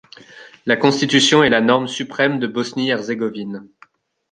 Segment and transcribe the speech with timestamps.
[0.65, 3.67] La Constitution est la norme suprême de Bosnie-Herzégovine.